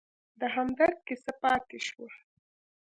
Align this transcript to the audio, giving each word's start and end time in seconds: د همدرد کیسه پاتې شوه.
د 0.39 0.41
همدرد 0.55 0.97
کیسه 1.07 1.31
پاتې 1.41 1.77
شوه. 1.87 2.07